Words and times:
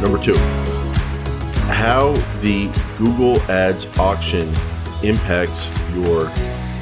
number 0.00 0.22
two, 0.22 0.36
how 1.66 2.12
the 2.40 2.70
Google 2.98 3.40
Ads 3.50 3.86
auction 3.98 4.48
impacts 5.02 5.68
your 5.94 6.26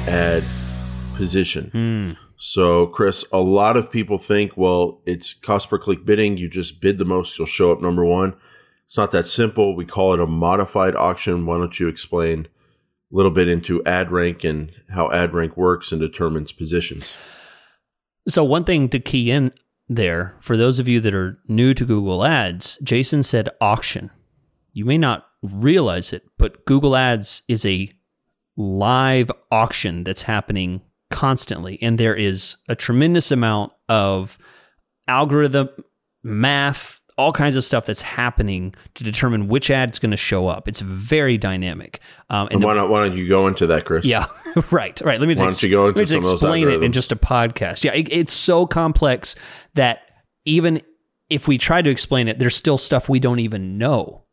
ad 0.07 0.43
position. 1.15 1.69
Hmm. 1.71 2.11
So, 2.37 2.87
Chris, 2.87 3.25
a 3.31 3.41
lot 3.41 3.77
of 3.77 3.89
people 3.89 4.17
think, 4.17 4.57
well, 4.57 5.01
it's 5.05 5.33
cost 5.33 5.69
per 5.69 5.79
click 5.79 6.05
bidding. 6.05 6.37
You 6.37 6.49
just 6.49 6.81
bid 6.81 6.97
the 6.97 7.05
most, 7.05 7.37
you'll 7.37 7.47
show 7.47 7.71
up 7.71 7.81
number 7.81 8.05
one. 8.05 8.35
It's 8.85 8.97
not 8.97 9.11
that 9.11 9.27
simple. 9.27 9.75
We 9.75 9.85
call 9.85 10.13
it 10.13 10.19
a 10.19 10.27
modified 10.27 10.95
auction. 10.95 11.45
Why 11.45 11.57
don't 11.57 11.79
you 11.79 11.87
explain 11.87 12.47
a 13.11 13.15
little 13.15 13.31
bit 13.31 13.47
into 13.47 13.83
ad 13.85 14.11
rank 14.11 14.43
and 14.43 14.71
how 14.89 15.11
ad 15.11 15.33
rank 15.33 15.57
works 15.57 15.91
and 15.91 15.99
determines 15.99 16.51
positions? 16.51 17.15
So, 18.27 18.43
one 18.43 18.63
thing 18.63 18.89
to 18.89 18.99
key 18.99 19.31
in 19.31 19.51
there 19.87 20.35
for 20.41 20.57
those 20.57 20.79
of 20.79 20.87
you 20.87 20.99
that 21.01 21.13
are 21.13 21.39
new 21.47 21.73
to 21.73 21.85
Google 21.85 22.25
Ads, 22.25 22.77
Jason 22.83 23.23
said 23.23 23.49
auction. 23.61 24.11
You 24.73 24.85
may 24.85 24.97
not 24.97 25.25
realize 25.41 26.11
it, 26.11 26.23
but 26.37 26.65
Google 26.65 26.95
Ads 26.95 27.43
is 27.47 27.65
a 27.65 27.91
live 28.57 29.31
auction 29.51 30.03
that's 30.03 30.23
happening 30.23 30.81
constantly. 31.11 31.81
And 31.81 31.97
there 31.97 32.15
is 32.15 32.57
a 32.67 32.75
tremendous 32.75 33.31
amount 33.31 33.73
of 33.87 34.37
algorithm, 35.07 35.69
math, 36.23 36.99
all 37.17 37.31
kinds 37.31 37.55
of 37.55 37.63
stuff 37.63 37.85
that's 37.85 38.01
happening 38.01 38.75
to 38.95 39.03
determine 39.03 39.47
which 39.47 39.71
ad's 39.71 39.99
going 39.99 40.11
to 40.11 40.17
show 40.17 40.47
up. 40.47 40.67
It's 40.67 40.81
very 40.81 41.37
dynamic. 41.37 42.01
Um, 42.29 42.49
And 42.51 42.61
the- 42.61 42.67
why, 42.67 42.73
not, 42.73 42.89
why 42.89 43.07
don't 43.07 43.17
you 43.17 43.27
go 43.29 43.47
into 43.47 43.67
that, 43.67 43.85
Chris? 43.85 44.03
yeah, 44.05 44.25
right, 44.71 44.99
right. 45.01 45.19
Let 45.19 45.27
me 45.29 45.35
Why 45.35 45.49
just, 45.49 45.61
don't 45.61 45.85
let 45.85 45.95
me 45.95 46.01
just 46.01 46.11
some 46.11 46.17
of 46.19 46.23
those 46.25 46.33
explain 46.33 46.67
it 46.67 46.83
in 46.83 46.91
just 46.91 47.11
a 47.13 47.15
podcast. 47.15 47.83
Yeah, 47.85 47.93
it, 47.93 48.09
it's 48.11 48.33
so 48.33 48.65
complex 48.67 49.35
that 49.75 49.99
even 50.43 50.81
if 51.29 51.47
we 51.47 51.57
try 51.57 51.81
to 51.81 51.89
explain 51.89 52.27
it, 52.27 52.37
there's 52.37 52.55
still 52.55 52.77
stuff 52.77 53.07
we 53.07 53.19
don't 53.19 53.39
even 53.39 53.77
know 53.77 54.23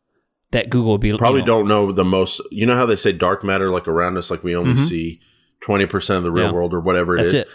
that 0.51 0.69
Google 0.69 0.91
would 0.91 1.01
be 1.01 1.07
you 1.07 1.17
Probably 1.17 1.39
know- 1.39 1.45
don't 1.47 1.67
know 1.67 1.91
the 1.93 2.05
most. 2.05 2.41
You 2.51 2.65
know 2.65 2.75
how 2.75 2.85
they 2.85 2.95
say 2.97 3.11
dark 3.13 3.43
matter, 3.45 3.69
like 3.71 3.87
around 3.87 4.17
us, 4.17 4.29
like 4.29 4.43
we 4.43 4.55
only 4.55 4.73
Mhm. 4.73 4.87
see 4.89 5.21
20% 5.61 6.17
of 6.17 6.23
the 6.23 6.31
real 6.33 6.47
Yeah. 6.47 6.51
world 6.51 6.73
or 6.73 6.81
whatever 6.81 7.13
it 7.13 7.17
That's 7.21 7.33
is. 7.33 7.41
it. 7.43 7.47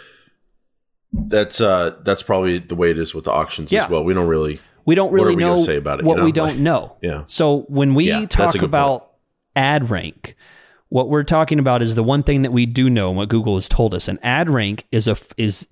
That's 1.11 1.59
uh 1.61 1.95
that's 2.03 2.21
probably 2.23 2.59
the 2.59 2.75
way 2.75 2.91
it 2.91 2.97
is 2.97 3.15
with 3.15 3.25
the 3.25 3.31
auctions 3.31 3.71
Yeah. 3.71 3.85
as 3.85 3.89
well. 3.89 4.03
We 4.03 4.13
don't 4.13 4.27
really 4.27 4.59
We 4.85 4.95
don't 4.95 5.11
What 5.11 5.21
really 5.21 5.35
we 5.35 5.43
know 5.43 5.57
say 5.59 5.77
about 5.77 5.99
it, 5.99 6.05
what 6.05 6.13
you 6.15 6.19
know? 6.19 6.25
we 6.25 6.31
don't 6.31 6.47
Like- 6.49 6.57
know. 6.57 6.95
yeah. 7.01 7.23
So 7.27 7.65
when 7.67 7.95
we 7.95 8.07
Yeah, 8.09 8.25
talk 8.25 8.55
about 8.61 9.11
ad 9.55 9.89
rank, 9.89 10.35
what 10.89 11.09
we're 11.09 11.23
talking 11.23 11.59
about 11.59 11.81
is 11.81 11.95
the 11.95 12.03
one 12.03 12.23
thing 12.23 12.41
that 12.41 12.51
we 12.51 12.65
do 12.65 12.89
know 12.89 13.09
and 13.09 13.17
what 13.17 13.29
Google 13.29 13.55
has 13.55 13.69
told 13.69 13.93
us. 13.93 14.07
And 14.07 14.17
ad 14.23 14.49
rank 14.49 14.85
is 14.91 15.07
a 15.07 15.15
is 15.37 15.67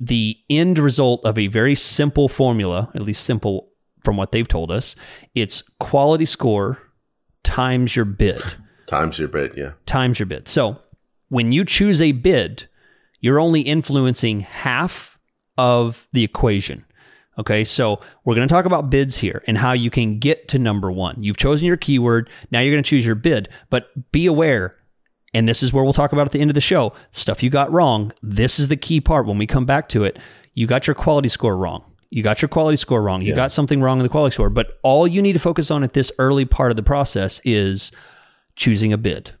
the 0.00 0.36
end 0.50 0.78
result 0.78 1.24
of 1.24 1.38
a 1.38 1.46
very 1.46 1.74
simple 1.74 2.28
formula, 2.28 2.90
at 2.94 3.02
least 3.02 3.22
simple 3.24 3.68
from 4.04 4.16
what 4.16 4.32
they've 4.32 4.48
told 4.48 4.70
us. 4.70 4.96
It's 5.34 5.62
quality 5.78 6.24
score 6.24 6.78
times 7.42 7.94
your 7.94 8.04
bid 8.04 8.40
times 8.86 9.18
your 9.18 9.28
bid, 9.28 9.52
yeah. 9.56 9.72
times 9.86 10.18
your 10.18 10.26
bid. 10.26 10.48
So 10.48 10.78
when 11.28 11.52
you 11.52 11.64
choose 11.64 12.00
a 12.02 12.12
bid, 12.12 12.68
you're 13.20 13.40
only 13.40 13.62
influencing 13.62 14.40
half 14.40 15.18
of 15.56 16.06
the 16.12 16.24
equation. 16.24 16.84
Okay, 17.38 17.64
so 17.64 18.00
we're 18.24 18.34
going 18.36 18.46
to 18.46 18.52
talk 18.52 18.64
about 18.64 18.90
bids 18.90 19.16
here 19.16 19.42
and 19.46 19.58
how 19.58 19.72
you 19.72 19.90
can 19.90 20.18
get 20.18 20.46
to 20.48 20.58
number 20.58 20.90
one. 20.92 21.22
You've 21.22 21.36
chosen 21.36 21.66
your 21.66 21.76
keyword. 21.76 22.30
Now 22.50 22.60
you're 22.60 22.72
going 22.72 22.82
to 22.82 22.88
choose 22.88 23.04
your 23.04 23.16
bid, 23.16 23.48
but 23.70 23.88
be 24.12 24.26
aware, 24.26 24.76
and 25.32 25.48
this 25.48 25.62
is 25.62 25.72
where 25.72 25.82
we'll 25.82 25.92
talk 25.92 26.12
about 26.12 26.26
at 26.26 26.32
the 26.32 26.40
end 26.40 26.50
of 26.50 26.54
the 26.54 26.60
show 26.60 26.92
stuff 27.10 27.42
you 27.42 27.50
got 27.50 27.72
wrong. 27.72 28.12
This 28.22 28.60
is 28.60 28.68
the 28.68 28.76
key 28.76 29.00
part 29.00 29.26
when 29.26 29.36
we 29.38 29.46
come 29.48 29.66
back 29.66 29.88
to 29.90 30.04
it. 30.04 30.18
You 30.54 30.68
got 30.68 30.86
your 30.86 30.94
quality 30.94 31.28
score 31.28 31.56
wrong. 31.56 31.82
You 32.10 32.22
got 32.22 32.40
your 32.40 32.48
quality 32.48 32.76
score 32.76 33.02
wrong. 33.02 33.20
You 33.22 33.30
Yeah. 33.30 33.34
got 33.36 33.50
something 33.50 33.80
wrong 33.82 33.98
in 33.98 34.04
the 34.04 34.08
quality 34.08 34.32
score. 34.34 34.48
But 34.48 34.78
all 34.84 35.08
you 35.08 35.20
need 35.20 35.32
to 35.32 35.40
focus 35.40 35.72
on 35.72 35.82
at 35.82 35.94
this 35.94 36.12
early 36.20 36.44
part 36.44 36.70
of 36.70 36.76
the 36.76 36.82
process 36.84 37.40
is 37.44 37.90
choosing 38.54 38.92
a 38.92 38.96
bid. 38.98 39.32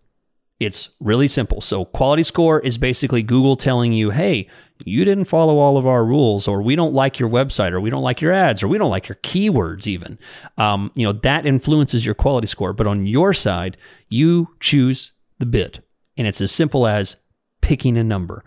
It's 0.60 0.90
really 1.00 1.28
simple. 1.28 1.60
So, 1.60 1.84
quality 1.84 2.22
score 2.22 2.60
is 2.60 2.78
basically 2.78 3.22
Google 3.22 3.56
telling 3.56 3.92
you, 3.92 4.10
hey, 4.10 4.48
you 4.84 5.04
didn't 5.04 5.24
follow 5.24 5.58
all 5.58 5.76
of 5.76 5.86
our 5.86 6.04
rules, 6.04 6.46
or 6.46 6.62
we 6.62 6.76
don't 6.76 6.94
like 6.94 7.18
your 7.18 7.28
website, 7.28 7.72
or 7.72 7.80
we 7.80 7.90
don't 7.90 8.02
like 8.02 8.20
your 8.20 8.32
ads, 8.32 8.62
or 8.62 8.68
we 8.68 8.78
don't 8.78 8.90
like 8.90 9.08
your 9.08 9.16
keywords, 9.16 9.86
even. 9.86 10.18
Um, 10.56 10.92
you 10.94 11.04
know, 11.06 11.12
that 11.12 11.46
influences 11.46 12.06
your 12.06 12.14
quality 12.14 12.46
score. 12.46 12.72
But 12.72 12.86
on 12.86 13.06
your 13.06 13.32
side, 13.32 13.76
you 14.08 14.48
choose 14.60 15.12
the 15.38 15.46
bid. 15.46 15.82
And 16.16 16.26
it's 16.26 16.40
as 16.40 16.52
simple 16.52 16.86
as 16.86 17.16
picking 17.60 17.96
a 17.96 18.04
number. 18.04 18.44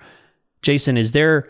Jason, 0.62 0.98
is 0.98 1.12
there, 1.12 1.50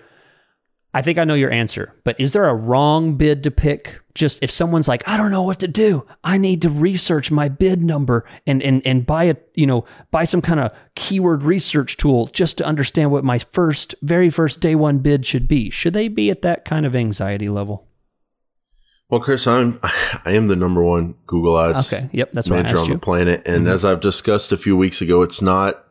I 0.97 1.03
think 1.03 1.19
I 1.19 1.25
know 1.25 1.35
your 1.35 1.51
answer, 1.51 1.93
but 2.03 2.19
is 2.19 2.33
there 2.33 2.45
a 2.45 2.55
wrong 2.55 3.17
bid 3.17 3.43
to 3.43 3.51
pick? 3.51 3.99
Just 4.15 4.41
if 4.41 4.49
someone's 4.49 4.87
like, 4.87 5.07
I 5.07 5.15
don't 5.15 5.29
know 5.29 5.43
what 5.43 5.59
to 5.59 5.67
do, 5.67 6.07
I 6.23 6.39
need 6.39 6.63
to 6.63 6.71
research 6.71 7.29
my 7.29 7.49
bid 7.49 7.83
number 7.83 8.25
and 8.47 8.63
and 8.63 8.81
and 8.83 9.05
buy 9.05 9.25
a 9.25 9.35
you 9.53 9.67
know 9.67 9.85
buy 10.09 10.23
some 10.23 10.41
kind 10.41 10.59
of 10.59 10.71
keyword 10.95 11.43
research 11.43 11.97
tool 11.97 12.25
just 12.33 12.57
to 12.57 12.65
understand 12.65 13.11
what 13.11 13.23
my 13.23 13.37
first 13.37 13.93
very 14.01 14.31
first 14.31 14.59
day 14.59 14.73
one 14.73 14.97
bid 14.97 15.23
should 15.23 15.47
be. 15.47 15.69
Should 15.69 15.93
they 15.93 16.07
be 16.07 16.31
at 16.31 16.41
that 16.41 16.65
kind 16.65 16.83
of 16.83 16.95
anxiety 16.95 17.47
level? 17.47 17.87
Well, 19.07 19.21
Chris, 19.21 19.45
I'm 19.45 19.79
I 19.83 20.31
am 20.31 20.47
the 20.47 20.55
number 20.55 20.81
one 20.81 21.13
Google 21.27 21.59
Ads 21.59 21.93
Okay, 21.93 22.09
yep, 22.11 22.31
that's 22.33 22.49
manager 22.49 22.69
asked 22.69 22.77
on 22.77 22.85
you. 22.85 22.93
Mm-hmm. 22.95 22.99
the 22.99 23.05
planet. 23.05 23.43
And 23.45 23.67
as 23.67 23.85
I've 23.85 24.01
discussed 24.01 24.51
a 24.51 24.57
few 24.57 24.75
weeks 24.75 24.99
ago, 24.99 25.21
it's 25.21 25.43
not 25.43 25.85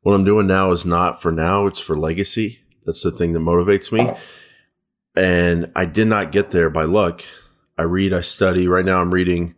what 0.00 0.14
I'm 0.14 0.24
doing 0.24 0.48
now 0.48 0.72
is 0.72 0.84
not 0.84 1.22
for 1.22 1.30
now, 1.30 1.68
it's 1.68 1.78
for 1.78 1.96
legacy. 1.96 2.61
That's 2.84 3.02
the 3.02 3.10
thing 3.10 3.32
that 3.32 3.40
motivates 3.40 3.92
me. 3.92 4.12
And 5.14 5.70
I 5.76 5.84
did 5.84 6.06
not 6.08 6.32
get 6.32 6.50
there 6.50 6.70
by 6.70 6.84
luck. 6.84 7.22
I 7.78 7.82
read, 7.82 8.12
I 8.12 8.20
study. 8.20 8.66
Right 8.66 8.84
now 8.84 9.00
I'm 9.00 9.12
reading 9.12 9.54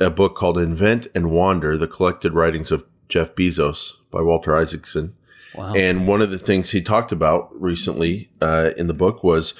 a 0.00 0.10
book 0.10 0.36
called 0.36 0.58
Invent 0.58 1.06
and 1.14 1.30
Wander, 1.30 1.76
the 1.76 1.88
collected 1.88 2.34
writings 2.34 2.70
of 2.70 2.84
Jeff 3.08 3.34
Bezos 3.34 3.94
by 4.10 4.20
Walter 4.20 4.54
Isaacson. 4.54 5.14
Wow. 5.54 5.74
And 5.74 6.06
one 6.06 6.20
of 6.20 6.30
the 6.30 6.38
things 6.38 6.70
he 6.70 6.82
talked 6.82 7.10
about 7.10 7.48
recently 7.60 8.30
uh, 8.40 8.70
in 8.76 8.86
the 8.86 8.94
book 8.94 9.24
was 9.24 9.54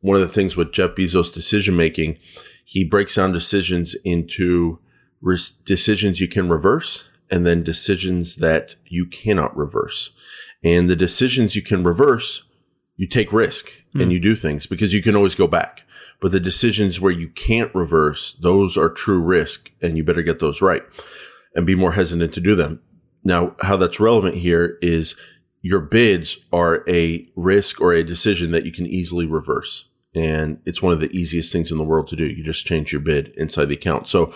one 0.00 0.16
of 0.16 0.22
the 0.22 0.32
things 0.32 0.56
with 0.56 0.72
Jeff 0.72 0.90
Bezos' 0.90 1.32
decision 1.32 1.76
making. 1.76 2.18
He 2.64 2.84
breaks 2.84 3.14
down 3.14 3.32
decisions 3.32 3.94
into 4.04 4.78
res- 5.20 5.50
decisions 5.50 6.20
you 6.20 6.28
can 6.28 6.48
reverse 6.48 7.08
and 7.30 7.44
then 7.44 7.62
decisions 7.62 8.36
that 8.36 8.76
you 8.86 9.06
cannot 9.06 9.56
reverse. 9.56 10.10
And 10.64 10.88
the 10.88 10.96
decisions 10.96 11.54
you 11.54 11.62
can 11.62 11.84
reverse, 11.84 12.42
you 12.96 13.06
take 13.06 13.32
risk 13.32 13.70
and 13.94 14.04
hmm. 14.04 14.10
you 14.10 14.20
do 14.20 14.34
things 14.34 14.66
because 14.66 14.92
you 14.92 15.02
can 15.02 15.14
always 15.14 15.34
go 15.34 15.46
back. 15.46 15.82
But 16.20 16.32
the 16.32 16.40
decisions 16.40 17.00
where 17.00 17.12
you 17.12 17.28
can't 17.28 17.74
reverse, 17.74 18.36
those 18.40 18.76
are 18.76 18.88
true 18.88 19.20
risk 19.20 19.70
and 19.82 19.96
you 19.96 20.04
better 20.04 20.22
get 20.22 20.40
those 20.40 20.62
right 20.62 20.82
and 21.54 21.66
be 21.66 21.74
more 21.74 21.92
hesitant 21.92 22.32
to 22.34 22.40
do 22.40 22.54
them. 22.54 22.80
Now, 23.22 23.54
how 23.60 23.76
that's 23.76 24.00
relevant 24.00 24.36
here 24.36 24.78
is 24.80 25.16
your 25.60 25.80
bids 25.80 26.38
are 26.52 26.84
a 26.88 27.28
risk 27.34 27.80
or 27.80 27.92
a 27.92 28.04
decision 28.04 28.52
that 28.52 28.64
you 28.64 28.72
can 28.72 28.86
easily 28.86 29.26
reverse. 29.26 29.86
And 30.14 30.60
it's 30.64 30.80
one 30.80 30.92
of 30.92 31.00
the 31.00 31.10
easiest 31.10 31.52
things 31.52 31.70
in 31.70 31.76
the 31.76 31.84
world 31.84 32.08
to 32.08 32.16
do. 32.16 32.24
You 32.24 32.44
just 32.44 32.66
change 32.66 32.92
your 32.92 33.00
bid 33.00 33.28
inside 33.36 33.66
the 33.66 33.74
account. 33.74 34.08
So, 34.08 34.32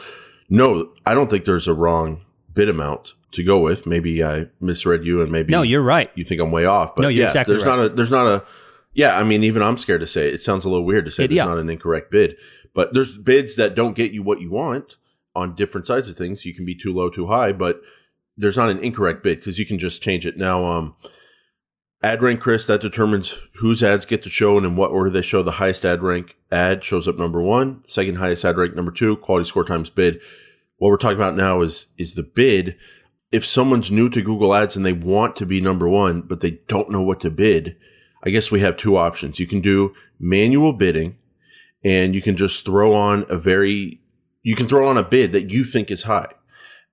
no, 0.51 0.93
I 1.07 1.15
don't 1.15 1.31
think 1.31 1.45
there's 1.45 1.69
a 1.69 1.75
wrong 1.75 2.23
bid 2.53 2.69
amount 2.69 3.15
to 3.33 3.45
go 3.45 3.59
with. 3.61 3.87
Maybe 3.87 4.23
I 4.25 4.47
misread 4.61 5.05
you 5.07 5.23
and 5.23 5.31
maybe 5.31 5.51
no, 5.53 5.63
you're 5.63 5.83
right. 5.83 6.11
you 6.15 6.25
think 6.25 6.41
I'm 6.41 6.51
way 6.51 6.65
off. 6.65 6.95
But 6.97 7.03
No, 7.03 7.09
you're 7.09 7.23
yeah, 7.23 7.27
exactly 7.29 7.55
there's 7.55 7.65
right. 7.65 7.77
not 7.77 7.85
a 7.87 7.89
there's 7.91 8.11
not 8.11 8.27
a 8.27 8.45
yeah, 8.93 9.19
I 9.19 9.25
mean 9.25 9.45
even 9.45 9.63
I'm 9.63 9.77
scared 9.77 10.01
to 10.01 10.07
say 10.07 10.29
it. 10.29 10.35
It 10.35 10.43
sounds 10.43 10.65
a 10.65 10.69
little 10.69 10.85
weird 10.87 11.05
to 11.05 11.11
say 11.11 11.25
It- 11.25 11.29
there's 11.29 11.37
yeah. 11.37 11.45
not 11.45 11.59
an 11.59 11.71
incorrect 11.71 12.11
bid. 12.11 12.37
But 12.75 12.95
there's 12.95 13.17
bids 13.17 13.57
that 13.57 13.75
don't 13.75 13.97
get 13.97 14.13
you 14.13 14.23
what 14.23 14.41
you 14.41 14.51
want 14.51 14.95
on 15.35 15.57
different 15.57 15.87
sides 15.89 16.09
of 16.09 16.17
things. 16.17 16.45
You 16.45 16.55
can 16.55 16.65
be 16.65 16.75
too 16.77 16.93
low, 16.95 17.11
too 17.11 17.27
high, 17.27 17.51
but 17.53 17.81
there's 18.37 18.57
not 18.57 18.71
an 18.71 18.79
incorrect 18.79 19.23
bid 19.25 19.39
because 19.41 19.59
you 19.59 19.67
can 19.67 19.79
just 19.79 20.03
change 20.03 20.25
it. 20.27 20.37
Now 20.37 20.65
um 20.65 20.95
ad 22.03 22.23
rank 22.23 22.41
Chris, 22.41 22.67
that 22.67 22.81
determines 22.81 23.37
whose 23.57 23.83
ads 23.83 24.07
get 24.07 24.23
to 24.23 24.31
show 24.31 24.57
and 24.57 24.65
in 24.67 24.77
what 24.77 24.91
order 24.91 25.11
they 25.11 25.23
show. 25.23 25.43
The 25.43 25.51
highest 25.53 25.85
ad 25.85 26.03
rank 26.03 26.37
ad 26.51 26.83
shows 26.85 27.07
up 27.07 27.19
number 27.19 27.43
one, 27.43 27.83
second 27.87 28.17
highest 28.17 28.45
ad 28.45 28.57
rank 28.57 28.75
number 28.75 28.93
two, 28.93 29.17
quality 29.17 29.49
score 29.49 29.65
times 29.65 29.91
bid. 29.91 30.21
What 30.79 30.89
we're 30.89 30.97
talking 30.97 31.19
about 31.19 31.37
now 31.37 31.61
is 31.61 31.87
is 31.99 32.15
the 32.15 32.23
bid 32.23 32.77
if 33.33 33.47
someone's 33.47 33.91
new 33.91 34.09
to 34.11 34.23
Google 34.23 34.55
Ads 34.55 34.77
and 34.77 34.85
they 34.85 34.93
want 34.93 35.37
to 35.37 35.47
be 35.47 35.61
number 35.61 35.89
one, 35.89 36.23
but 36.23 36.41
they 36.41 36.61
don't 36.67 36.91
know 36.91 37.03
what 37.03 37.21
to 37.21 37.31
bid, 37.31 37.77
I 38.25 38.31
guess 38.31 38.51
we 38.51 38.61
have 38.61 38.77
two 38.77 38.97
options. 38.97 39.39
You 39.39 39.47
can 39.47 39.61
do 39.61 39.95
manual 40.19 40.73
bidding 40.73 41.17
and 41.85 42.15
you 42.15 42.23
can 42.23 42.37
just 42.37 42.65
throw 42.65 42.93
on 42.95 43.25
a 43.29 43.39
very, 43.39 44.01
you 44.43 44.57
can 44.57 44.69
throw 44.69 44.89
on 44.89 44.99
a 44.99 45.05
bid 45.05 45.33
that 45.33 45.51
you 45.51 45.65
think 45.65 45.91
is 45.91 46.03
high. 46.03 46.33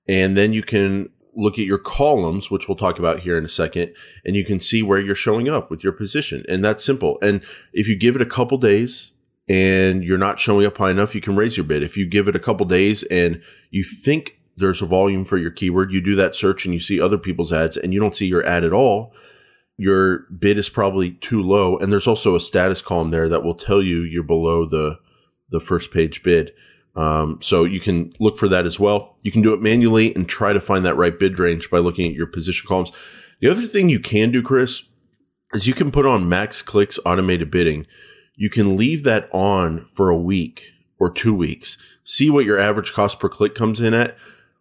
And 0.08 0.38
then 0.38 0.54
you 0.54 0.64
can 0.64 1.10
look 1.36 1.60
at 1.60 1.66
your 1.66 1.78
columns, 1.78 2.50
which 2.50 2.68
we'll 2.68 2.78
talk 2.78 2.98
about 2.98 3.20
here 3.20 3.38
in 3.38 3.46
a 3.46 3.50
second, 3.50 3.94
and 4.26 4.36
you 4.36 4.46
can 4.46 4.60
see 4.60 4.82
where 4.82 5.00
you're 5.00 5.16
showing 5.16 5.50
up 5.50 5.70
with 5.70 5.84
your 5.84 5.94
position. 5.94 6.44
And 6.48 6.64
that's 6.64 6.86
simple. 6.86 7.18
And 7.22 7.42
if 7.74 7.88
you 7.88 7.98
give 7.98 8.16
it 8.16 8.22
a 8.22 8.26
couple 8.26 8.58
days 8.58 9.12
and 9.50 10.04
you're 10.04 10.18
not 10.18 10.40
showing 10.40 10.66
up 10.66 10.78
high 10.78 10.92
enough, 10.92 11.14
you 11.14 11.22
can 11.22 11.36
raise 11.36 11.58
your 11.58 11.66
bid. 11.66 11.84
If 11.84 11.98
you 11.98 12.08
give 12.08 12.28
it 12.28 12.36
a 12.36 12.40
couple 12.40 12.66
days 12.66 13.04
and 13.04 13.42
you 13.70 13.84
think 13.84 14.37
there's 14.58 14.82
a 14.82 14.86
volume 14.86 15.26
for 15.26 15.38
your 15.38 15.52
keyword, 15.52 15.92
you 15.92 16.02
do 16.02 16.16
that 16.16 16.36
search 16.36 16.66
and 16.66 16.74
you 16.74 16.80
see 16.80 17.00
other 17.00 17.18
people's 17.18 17.54
ads 17.54 17.78
and 17.78 17.94
you 17.94 18.00
don't 18.00 18.16
see 18.16 18.28
your 18.28 18.46
ad 18.46 18.64
at 18.64 18.74
all, 18.74 19.14
your 19.78 20.26
bid 20.40 20.58
is 20.58 20.70
probably 20.70 21.12
too 21.12 21.42
low. 21.42 21.78
And 21.78 21.92
there's 21.92 22.08
also 22.08 22.36
a 22.36 22.40
status 22.40 22.82
column 22.82 23.12
there 23.12 23.30
that 23.30 23.44
will 23.44 23.56
tell 23.56 23.82
you 23.82 24.02
you're 24.02 24.24
below 24.24 24.66
the 24.66 25.00
the 25.50 25.60
first 25.62 25.92
page 25.92 26.24
bid. 26.24 26.52
Um, 26.96 27.40
so 27.42 27.64
you 27.64 27.80
can 27.80 28.12
look 28.20 28.38
for 28.38 28.50
that 28.50 28.66
as 28.66 28.80
well. 28.80 29.18
You 29.22 29.32
can 29.32 29.42
do 29.42 29.54
it 29.54 29.62
manually 29.62 30.14
and 30.14 30.28
try 30.28 30.52
to 30.52 30.60
find 30.60 30.84
that 30.84 30.98
right 30.98 31.18
bid 31.18 31.40
range 31.40 31.70
by 31.70 31.78
looking 31.78 32.08
at 32.08 32.16
your 32.16 32.28
position 32.28 32.68
columns. 32.68 32.92
The 33.40 33.50
other 33.50 33.62
thing 33.62 33.88
you 33.88 34.00
can 34.00 34.32
do, 34.32 34.42
Chris, 34.42 34.84
is 35.54 35.68
you 35.68 35.76
can 35.76 35.92
put 35.92 36.08
on 36.08 36.28
max 36.28 36.62
clicks 36.62 37.00
automated 37.06 37.52
bidding. 37.52 37.86
You 38.36 38.50
can 38.50 38.76
leave 38.76 39.04
that 39.04 39.30
on 39.32 39.88
for 39.94 40.10
a 40.10 40.18
week 40.18 40.64
or 41.00 41.12
two 41.12 41.34
weeks, 41.34 41.78
see 42.04 42.30
what 42.30 42.46
your 42.46 42.60
average 42.60 42.94
cost 42.94 43.20
per 43.20 43.30
click 43.30 43.54
comes 43.54 43.80
in 43.80 43.94
at, 43.94 44.18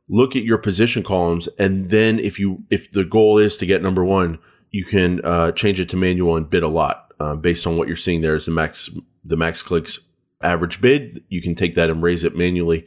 look 0.08 0.36
at 0.36 0.44
your 0.44 0.58
position 0.58 1.02
columns, 1.02 1.48
and 1.58 1.90
then 1.90 2.18
if 2.18 2.38
you 2.38 2.62
if 2.70 2.90
the 2.92 3.04
goal 3.04 3.38
is 3.38 3.56
to 3.58 3.66
get 3.66 3.82
number 3.82 4.04
one, 4.04 4.38
you 4.70 4.84
can 4.84 5.20
uh, 5.24 5.52
change 5.52 5.80
it 5.80 5.88
to 5.90 5.96
manual 5.96 6.36
and 6.36 6.48
bid 6.50 6.62
a 6.62 6.68
lot 6.68 7.12
uh, 7.20 7.34
based 7.36 7.66
on 7.66 7.76
what 7.76 7.88
you're 7.88 7.96
seeing 7.96 8.20
there 8.20 8.34
is 8.36 8.46
the 8.46 8.52
max 8.52 8.90
the 9.24 9.36
max 9.36 9.62
clicks 9.62 10.00
average 10.42 10.80
bid. 10.80 11.24
You 11.28 11.42
can 11.42 11.54
take 11.54 11.74
that 11.74 11.90
and 11.90 12.02
raise 12.02 12.22
it 12.24 12.36
manually. 12.36 12.86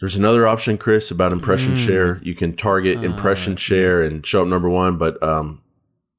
There's 0.00 0.16
another 0.16 0.46
option, 0.46 0.78
Chris, 0.78 1.10
about 1.10 1.32
impression 1.32 1.74
Mm. 1.74 1.76
share. 1.76 2.20
You 2.22 2.34
can 2.36 2.54
target 2.56 2.98
Uh, 2.98 3.02
impression 3.02 3.56
share 3.56 4.00
and 4.02 4.24
show 4.24 4.42
up 4.42 4.48
number 4.48 4.68
one, 4.70 4.96
but 4.96 5.20
um, 5.22 5.60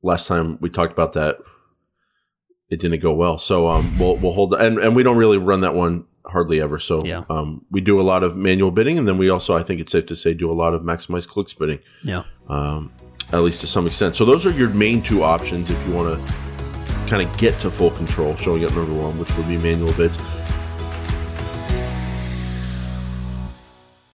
last 0.04 0.28
time 0.28 0.58
we 0.60 0.70
talked 0.70 0.92
about 0.92 1.14
that, 1.14 1.38
it 2.70 2.80
didn't 2.82 3.00
go 3.02 3.14
well. 3.14 3.38
So 3.38 3.70
um, 3.70 3.98
we'll 3.98 4.18
we'll 4.18 4.34
hold 4.34 4.54
and 4.54 4.78
and 4.78 4.96
we 4.96 5.04
don't 5.04 5.18
really 5.18 5.38
run 5.38 5.62
that 5.62 5.74
one 5.76 6.04
hardly 6.30 6.62
ever. 6.62 6.80
So 6.80 7.04
Yeah. 7.06 7.24
um, 7.30 7.64
we 7.72 7.82
do 7.82 8.00
a 8.00 8.04
lot 8.04 8.24
of 8.24 8.36
manual 8.36 8.72
bidding, 8.72 8.98
and 8.98 9.08
then 9.08 9.18
we 9.18 9.30
also, 9.30 9.56
I 9.56 9.64
think 9.64 9.80
it's 9.82 9.92
safe 9.92 10.06
to 10.08 10.16
say, 10.16 10.34
do 10.34 10.52
a 10.52 10.54
lot 10.54 10.74
of 10.74 10.82
maximized 10.84 11.28
clicks 11.28 11.54
bidding, 11.54 11.80
Yeah. 12.04 12.24
um, 12.48 12.92
at 13.34 13.42
least 13.44 13.62
to 13.62 13.68
some 13.68 13.86
extent. 13.88 14.16
So 14.16 14.26
those 14.26 14.46
are 14.46 14.52
your 14.52 14.70
main 14.70 15.02
two 15.02 15.24
options 15.24 15.70
if 15.70 15.88
you 15.88 15.94
want 15.94 16.18
to 16.18 16.34
kind 17.08 17.22
of 17.28 17.38
get 17.38 17.60
to 17.62 17.72
full 17.72 17.92
control, 17.92 18.36
showing 18.38 18.64
up 18.66 18.74
number 18.76 18.94
one, 18.94 19.18
which 19.20 19.36
would 19.36 19.48
be 19.48 19.58
manual 19.58 19.92
bids. 19.94 20.18